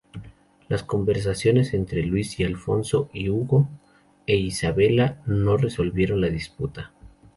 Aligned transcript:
Las 0.67 0.81
conversaciones 0.81 1.75
entre 1.75 2.01
Luis 2.03 2.39
y 2.39 2.43
Alfonso 2.43 3.11
y 3.13 3.29
Hugo 3.29 3.69
e 4.25 4.35
Isabella 4.35 5.21
no 5.27 5.57
resolvieron 5.57 6.21
la 6.21 6.29
disputa. 6.31 6.91